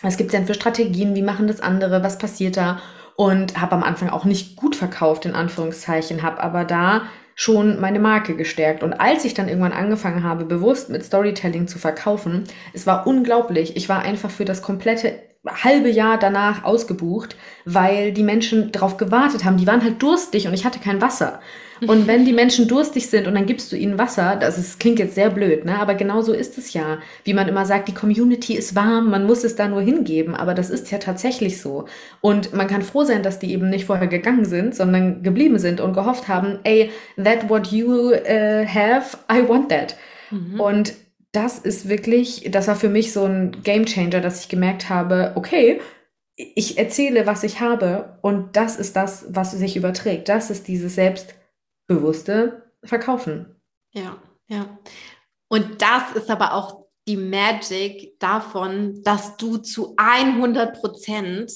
[0.02, 2.82] was gibt es denn für Strategien, wie machen das andere, was passiert da?
[3.16, 7.04] Und habe am Anfang auch nicht gut verkauft, in Anführungszeichen, habe aber da
[7.40, 8.82] schon meine Marke gestärkt.
[8.82, 13.78] Und als ich dann irgendwann angefangen habe, bewusst mit Storytelling zu verkaufen, es war unglaublich.
[13.78, 19.46] Ich war einfach für das komplette halbe Jahr danach ausgebucht, weil die Menschen darauf gewartet
[19.46, 19.58] haben.
[19.58, 21.40] Die waren halt durstig und ich hatte kein Wasser.
[21.86, 25.00] Und wenn die Menschen durstig sind und dann gibst du ihnen Wasser, das ist, klingt
[25.00, 25.80] jetzt sehr blöd, ne?
[25.80, 27.00] aber genau so ist es ja.
[27.24, 30.54] Wie man immer sagt, die Community ist warm, man muss es da nur hingeben, aber
[30.54, 31.86] das ist ja tatsächlich so.
[32.22, 35.82] Und man kann froh sein, dass die eben nicht vorher gegangen sind, sondern geblieben sind
[35.82, 36.92] und gehofft haben, ey,
[37.24, 39.96] that what you uh, have, I want that.
[40.32, 40.60] Mhm.
[40.60, 40.94] Und
[41.32, 45.34] das ist wirklich, das war für mich so ein Game Changer, dass ich gemerkt habe,
[45.36, 45.80] okay,
[46.38, 50.30] ich erzähle, was ich habe und das ist das, was sich überträgt.
[50.30, 50.96] Das ist dieses
[51.88, 53.62] selbstbewusste Verkaufen.
[53.92, 54.78] Ja, ja.
[55.50, 61.52] Und das ist aber auch die Magic davon, dass du zu 100 Prozent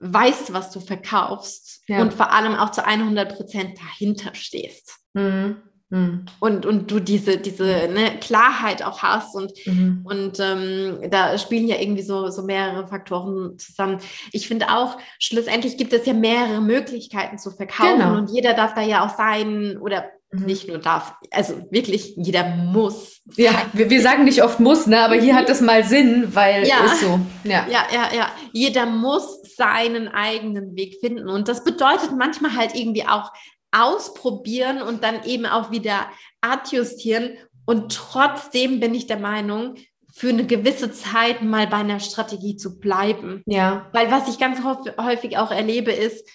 [0.00, 2.00] weißt, was du verkaufst ja.
[2.00, 4.98] und vor allem auch zu 100 Prozent dahinter stehst.
[5.14, 5.62] Mhm.
[5.90, 6.24] Mhm.
[6.38, 10.02] Und, und du diese, diese ne, Klarheit auch hast und, mhm.
[10.04, 13.98] und ähm, da spielen ja irgendwie so, so mehrere Faktoren zusammen.
[14.32, 18.18] Ich finde auch, schlussendlich gibt es ja mehrere Möglichkeiten zu verkaufen genau.
[18.18, 20.44] und jeder darf da ja auch sein oder mhm.
[20.44, 23.20] nicht nur darf, also wirklich jeder muss.
[23.34, 26.68] Ja, wir, wir sagen nicht oft muss, ne, aber hier hat das mal Sinn, weil
[26.68, 26.84] ja.
[26.84, 27.18] ist so.
[27.42, 27.66] Ja.
[27.68, 28.28] ja, ja, ja.
[28.52, 33.32] Jeder muss seinen eigenen Weg finden und das bedeutet manchmal halt irgendwie auch
[33.72, 36.08] ausprobieren und dann eben auch wieder
[36.40, 37.36] adjustieren.
[37.66, 39.76] Und trotzdem bin ich der Meinung,
[40.12, 43.42] für eine gewisse Zeit mal bei einer Strategie zu bleiben.
[43.46, 43.88] Ja.
[43.92, 44.58] Weil was ich ganz
[44.98, 46.28] häufig auch erlebe, ist,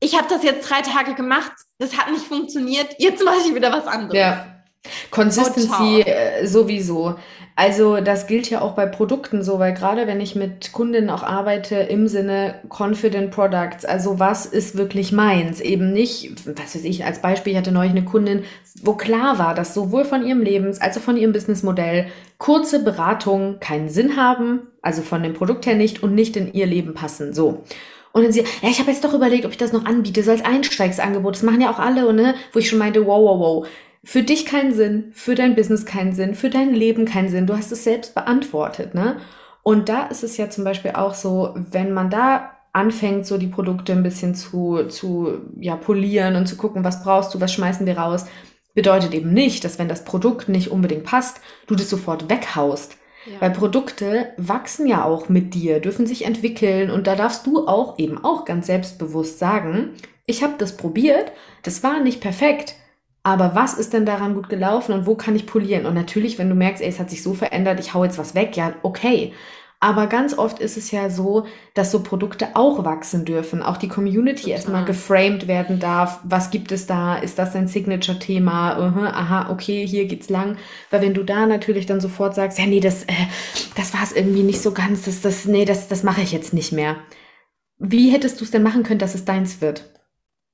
[0.00, 3.72] ich habe das jetzt drei Tage gemacht, das hat nicht funktioniert, jetzt mache ich wieder
[3.72, 4.18] was anderes.
[4.18, 4.49] Ja.
[5.10, 7.16] Consistency oh, sowieso.
[7.56, 11.22] Also das gilt ja auch bei Produkten so, weil gerade wenn ich mit Kundinnen auch
[11.22, 15.60] arbeite im Sinne Confident Products, also was ist wirklich meins?
[15.60, 18.44] Eben nicht, was weiß ich, als Beispiel, ich hatte neulich eine Kundin,
[18.82, 22.06] wo klar war, dass sowohl von ihrem Lebens- als auch von ihrem Businessmodell
[22.38, 26.66] kurze Beratungen keinen Sinn haben, also von dem Produkt her nicht und nicht in ihr
[26.66, 27.34] Leben passen.
[27.34, 27.64] So.
[28.12, 30.30] Und dann sie, ja, ich habe jetzt doch überlegt, ob ich das noch anbiete, so
[30.30, 31.34] als Einsteigsangebot.
[31.34, 32.34] Das machen ja auch alle, ne?
[32.52, 33.66] Wo ich schon meinte, wow, wow, wow.
[34.02, 37.46] Für dich keinen Sinn, für dein Business keinen Sinn, für dein Leben keinen Sinn.
[37.46, 39.18] Du hast es selbst beantwortet, ne?
[39.62, 43.48] Und da ist es ja zum Beispiel auch so, wenn man da anfängt, so die
[43.48, 47.84] Produkte ein bisschen zu, zu ja, polieren und zu gucken, was brauchst du, was schmeißen
[47.84, 48.26] wir raus,
[48.74, 52.96] bedeutet eben nicht, dass wenn das Produkt nicht unbedingt passt, du das sofort weghaust.
[53.26, 53.40] Ja.
[53.40, 57.98] Weil Produkte wachsen ja auch mit dir, dürfen sich entwickeln und da darfst du auch
[57.98, 59.90] eben auch ganz selbstbewusst sagen,
[60.24, 61.32] ich habe das probiert,
[61.62, 62.76] das war nicht perfekt,
[63.22, 65.86] aber was ist denn daran gut gelaufen und wo kann ich polieren?
[65.86, 68.34] Und natürlich, wenn du merkst, ey, es hat sich so verändert, ich hau jetzt was
[68.34, 69.32] weg, ja, okay.
[69.82, 73.62] Aber ganz oft ist es ja so, dass so Produkte auch wachsen dürfen.
[73.62, 74.52] Auch die Community Total.
[74.52, 76.20] erstmal geframed werden darf.
[76.22, 77.16] Was gibt es da?
[77.16, 78.76] Ist das ein Signature-Thema?
[78.76, 80.58] Uh -huh, aha, okay, hier geht's lang.
[80.90, 83.26] Weil wenn du da natürlich dann sofort sagst, ja, nee, das, äh,
[83.74, 86.52] das war es irgendwie nicht so ganz, das, das, nee, das, das mache ich jetzt
[86.52, 86.96] nicht mehr.
[87.78, 89.88] Wie hättest du es denn machen können, dass es deins wird?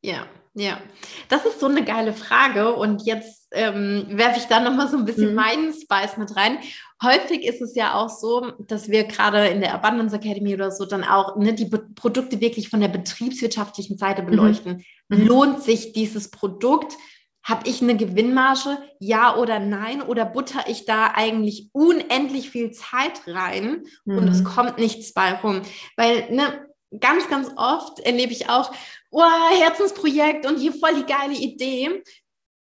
[0.03, 0.27] Ja,
[0.59, 0.81] ja,
[1.29, 5.05] das ist so eine geile Frage und jetzt ähm, werfe ich da nochmal so ein
[5.05, 5.35] bisschen mhm.
[5.35, 6.59] meinen Spice mit rein.
[7.03, 10.87] Häufig ist es ja auch so, dass wir gerade in der Abundance Academy oder so
[10.87, 14.27] dann auch ne, die Be Produkte wirklich von der betriebswirtschaftlichen Seite mhm.
[14.27, 14.85] beleuchten.
[15.09, 15.27] Mhm.
[15.27, 16.95] Lohnt sich dieses Produkt?
[17.43, 18.79] Habe ich eine Gewinnmarge?
[18.99, 20.01] Ja oder nein?
[20.01, 24.45] Oder butter ich da eigentlich unendlich viel Zeit rein und es mhm.
[24.45, 25.61] kommt nichts bei rum?
[25.97, 26.67] Weil ne,
[27.01, 28.73] ganz, ganz oft erlebe ich auch,
[29.17, 32.03] oh, Herzensprojekt und hier voll die geile Idee.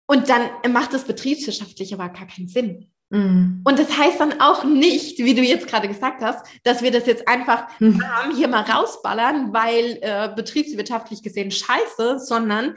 [0.06, 2.90] Und dann macht das betriebswirtschaftlich aber gar keinen Sinn.
[3.10, 3.60] Mhm.
[3.64, 7.06] Und das heißt dann auch nicht, wie du jetzt gerade gesagt hast, dass wir das
[7.06, 8.02] jetzt einfach mhm.
[8.36, 12.74] hier mal rausballern, weil äh, betriebswirtschaftlich gesehen scheiße, sondern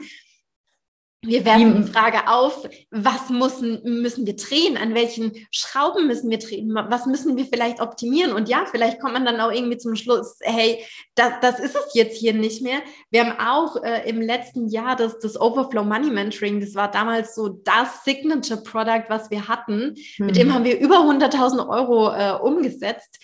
[1.26, 6.38] wir werfen die Frage auf, was müssen, müssen wir drehen, an welchen Schrauben müssen wir
[6.38, 8.32] drehen, was müssen wir vielleicht optimieren.
[8.32, 10.84] Und ja, vielleicht kommt man dann auch irgendwie zum Schluss, hey,
[11.14, 12.80] das, das ist es jetzt hier nicht mehr.
[13.10, 17.34] Wir haben auch äh, im letzten Jahr das, das Overflow Money Mentoring, das war damals
[17.34, 19.96] so das Signature Product, was wir hatten.
[20.18, 20.26] Mhm.
[20.26, 20.54] Mit dem mhm.
[20.54, 23.18] haben wir über 100.000 Euro äh, umgesetzt.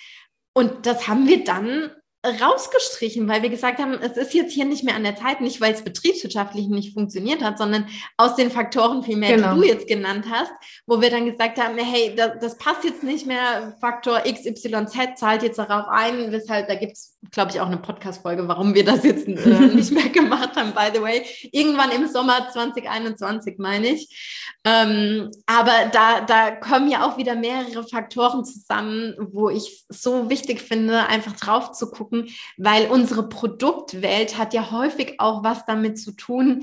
[0.55, 1.91] Und das haben wir dann
[2.25, 5.61] rausgestrichen, weil wir gesagt haben, es ist jetzt hier nicht mehr an der Zeit, nicht
[5.61, 9.55] weil es betriebswirtschaftlich nicht funktioniert hat, sondern aus den Faktoren vielmehr, genau.
[9.55, 10.53] die du jetzt genannt hast,
[10.87, 15.43] wo wir dann gesagt haben, hey, das, das passt jetzt nicht mehr, Faktor XYZ zahlt
[15.43, 19.03] jetzt darauf ein, weshalb, da gibt es, glaube ich, auch eine Podcast-Folge, warum wir das
[19.03, 19.33] jetzt äh,
[19.75, 21.25] nicht mehr gemacht haben, by the way.
[21.51, 24.53] Irgendwann im Sommer 2021, meine ich.
[24.65, 30.63] Ähm, aber da, da kommen ja auch wieder mehrere Faktoren zusammen, wo ich so wichtig
[30.63, 35.99] finde, einfach drauf zu gucken, gucken, weil unsere Produktwelt hat ja häufig auch was damit
[35.99, 36.63] zu tun,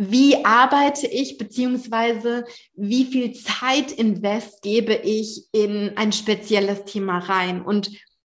[0.00, 7.62] wie arbeite ich, beziehungsweise wie viel Zeit invest gebe ich in ein spezielles Thema rein.
[7.62, 7.90] Und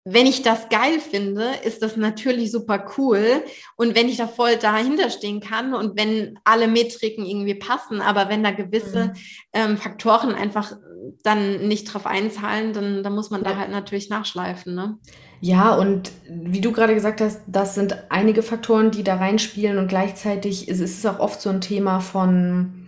[0.05, 3.43] wenn ich das geil finde, ist das natürlich super cool.
[3.75, 8.29] Und wenn ich da voll dahinter stehen kann und wenn alle Metriken irgendwie passen, aber
[8.29, 9.13] wenn da gewisse mhm.
[9.53, 10.77] ähm, Faktoren einfach
[11.23, 13.51] dann nicht drauf einzahlen, dann, dann muss man ja.
[13.51, 14.73] da halt natürlich nachschleifen.
[14.73, 14.97] Ne?
[15.41, 19.87] Ja, und wie du gerade gesagt hast, das sind einige Faktoren, die da reinspielen und
[19.87, 22.85] gleichzeitig ist, ist es auch oft so ein Thema von,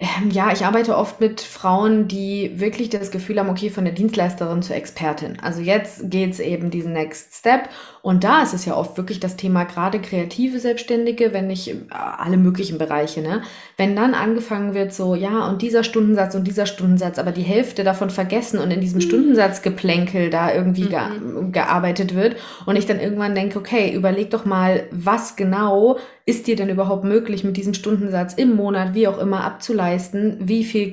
[0.00, 3.94] ähm, ja, ich arbeite oft mit Frauen, die wirklich das Gefühl haben, okay, von der
[3.94, 5.38] Dienstleisterin zur Expertin.
[5.42, 7.68] Also jetzt geht's eben diesen Next Step.
[8.00, 11.74] Und da ist es ja oft wirklich das Thema, gerade kreative Selbstständige, wenn nicht äh,
[11.90, 13.42] alle möglichen Bereiche, ne?
[13.76, 17.82] Wenn dann angefangen wird, so, ja, und dieser Stundensatz und dieser Stundensatz, aber die Hälfte
[17.82, 19.02] davon vergessen und in diesem mhm.
[19.02, 20.90] Stundensatzgeplänkel da irgendwie mhm.
[20.90, 22.36] ge gearbeitet wird.
[22.66, 25.98] Und ich dann irgendwann denke, okay, überleg doch mal, was genau
[26.28, 30.36] ist dir denn überhaupt möglich, mit diesem Stundensatz im Monat, wie auch immer, abzuleisten?
[30.40, 30.92] Wie viel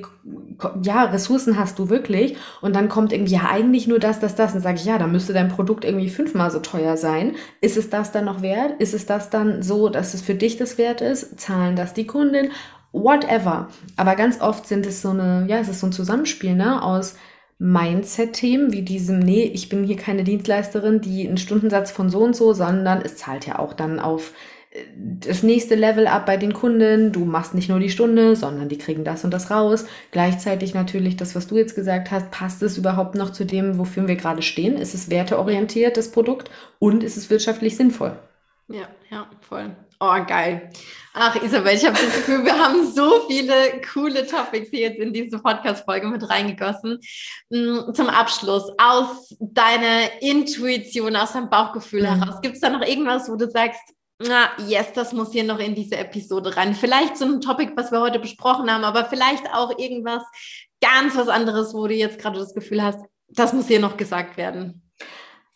[0.82, 2.36] ja, Ressourcen hast du wirklich?
[2.62, 4.54] Und dann kommt irgendwie, ja, eigentlich nur das, das, das.
[4.54, 7.34] Und sage ich, ja, dann müsste dein Produkt irgendwie fünfmal so teuer sein.
[7.60, 8.80] Ist es das dann noch wert?
[8.80, 11.38] Ist es das dann so, dass es für dich das wert ist?
[11.38, 12.48] Zahlen das die Kundin?
[12.92, 13.68] Whatever.
[13.98, 17.14] Aber ganz oft sind es so eine, ja, es ist so ein Zusammenspiel, ne, aus
[17.58, 22.34] Mindset-Themen wie diesem, nee, ich bin hier keine Dienstleisterin, die einen Stundensatz von so und
[22.34, 24.32] so, sondern es zahlt ja auch dann auf
[24.96, 27.12] das nächste Level ab bei den Kunden.
[27.12, 29.86] Du machst nicht nur die Stunde, sondern die kriegen das und das raus.
[30.10, 34.08] Gleichzeitig natürlich das, was du jetzt gesagt hast, passt es überhaupt noch zu dem, wofür
[34.08, 34.76] wir gerade stehen?
[34.76, 36.50] Ist es werteorientiert, das Produkt?
[36.78, 38.18] Und ist es wirtschaftlich sinnvoll?
[38.68, 39.76] Ja, ja, voll.
[39.98, 40.70] Oh, geil.
[41.14, 45.14] Ach, Isabel, ich habe das Gefühl, wir haben so viele coole Topics hier jetzt in
[45.14, 46.98] diese Podcast-Folge mit reingegossen.
[47.48, 52.20] Mm, zum Abschluss, aus deiner Intuition, aus deinem Bauchgefühl mhm.
[52.20, 53.80] heraus, gibt es da noch irgendwas, wo du sagst,
[54.18, 56.74] na, yes, das muss hier noch in diese Episode rein.
[56.74, 60.22] Vielleicht so ein Topic, was wir heute besprochen haben, aber vielleicht auch irgendwas
[60.80, 64.36] ganz was anderes, wo du jetzt gerade das Gefühl hast, das muss hier noch gesagt
[64.36, 64.82] werden.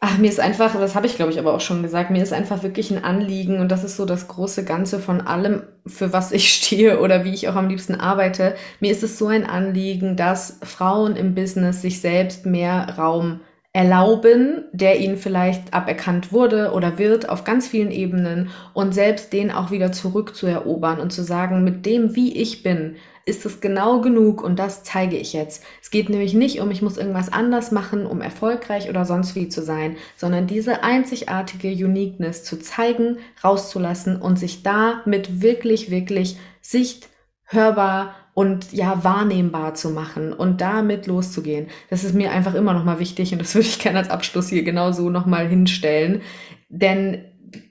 [0.02, 2.32] Ach, mir ist einfach, das habe ich glaube ich aber auch schon gesagt, mir ist
[2.32, 6.32] einfach wirklich ein Anliegen und das ist so das große Ganze von allem, für was
[6.32, 8.56] ich stehe oder wie ich auch am liebsten arbeite.
[8.80, 13.40] Mir ist es so ein Anliegen, dass Frauen im Business sich selbst mehr Raum
[13.72, 19.52] erlauben, der ihnen vielleicht aberkannt wurde oder wird auf ganz vielen Ebenen und selbst den
[19.52, 22.96] auch wieder zurückzuerobern und zu sagen, mit dem, wie ich bin,
[23.26, 25.62] ist es genau genug und das zeige ich jetzt.
[25.80, 29.48] Es geht nämlich nicht um, ich muss irgendwas anders machen, um erfolgreich oder sonst wie
[29.48, 37.08] zu sein, sondern diese einzigartige Uniqueness zu zeigen, rauszulassen und sich damit wirklich, wirklich sicht,
[37.44, 41.68] hörbar und ja wahrnehmbar zu machen und damit loszugehen.
[41.88, 44.48] Das ist mir einfach immer noch mal wichtig und das würde ich gerne als Abschluss
[44.48, 46.22] hier genauso noch mal hinstellen,
[46.68, 47.24] denn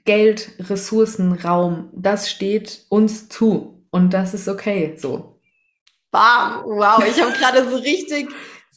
[0.04, 5.40] Geld, Ressourcen, Raum, das steht uns zu und das ist okay so.
[6.10, 8.28] Bam, wow, ich habe gerade so richtig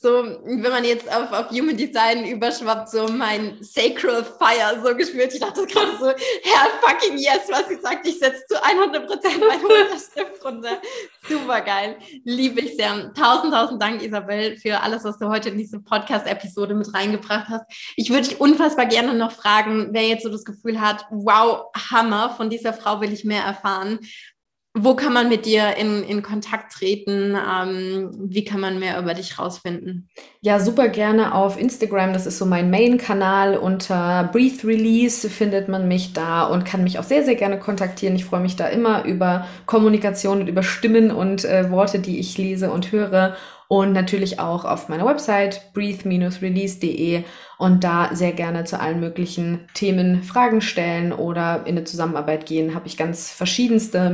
[0.03, 5.33] so, wenn man jetzt auf, auf Human Design überschwappt, so mein Sacral Fire so gespürt.
[5.33, 9.39] Ich dachte gerade so, Herr fucking yes, was sie sagt, ich setze zu 100 Prozent
[9.39, 10.81] meine Unterschrift runter.
[11.25, 11.95] Super geil.
[12.25, 13.13] Liebe ich sehr.
[13.13, 17.63] Tausend, tausend Dank, Isabel, für alles, was du heute in diese Podcast-Episode mit reingebracht hast.
[17.95, 22.31] Ich würde dich unfassbar gerne noch fragen, wer jetzt so das Gefühl hat, wow, Hammer,
[22.31, 23.99] von dieser Frau will ich mehr erfahren.
[24.75, 27.35] Wo kann man mit dir in, in Kontakt treten?
[27.35, 30.09] Ähm, wie kann man mehr über dich rausfinden?
[30.41, 32.11] Ja, super gerne auf Instagram.
[32.11, 33.55] Das ist so mein Main-Kanal.
[33.57, 38.15] Unter Breathe Release findet man mich da und kann mich auch sehr, sehr gerne kontaktieren.
[38.15, 42.35] Ich freue mich da immer über Kommunikation und über Stimmen und äh, Worte, die ich
[42.39, 43.35] lese und höre
[43.67, 47.23] und natürlich auch auf meiner Website breathe-release.de
[47.57, 52.75] und da sehr gerne zu allen möglichen Themen Fragen stellen oder in eine Zusammenarbeit gehen.
[52.75, 54.11] Habe ich ganz verschiedenste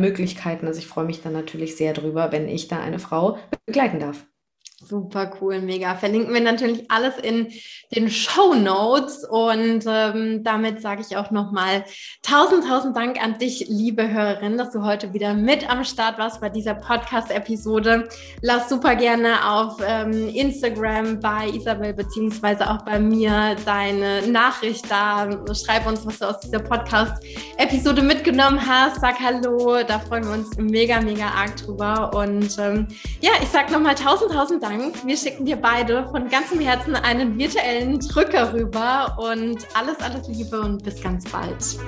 [0.50, 0.68] Möglichkeiten.
[0.68, 4.26] Also ich freue mich dann natürlich sehr drüber, wenn ich da eine Frau begleiten darf.
[4.82, 5.96] Super cool, mega.
[5.96, 7.50] Verlinken wir natürlich alles in
[7.94, 11.84] den Show Notes und ähm, damit sage ich auch nochmal
[12.22, 16.40] tausend, tausend Dank an dich, liebe Hörerin, dass du heute wieder mit am Start warst
[16.40, 18.08] bei dieser Podcast-Episode.
[18.42, 25.28] Lass super gerne auf ähm, Instagram bei Isabel beziehungsweise auch bei mir deine Nachricht da.
[25.54, 29.02] Schreib uns, was du aus dieser Podcast-Episode mitgenommen hast.
[29.02, 32.12] Sag Hallo, da freuen wir uns mega, mega arg drüber.
[32.14, 32.88] Und ähm,
[33.20, 35.04] ja, ich sage nochmal tausend, tausend Dank Dank.
[35.04, 40.62] Wir schicken dir beide von ganzem Herzen einen virtuellen Drücker rüber und alles, alles Liebe
[40.62, 41.80] und bis ganz bald.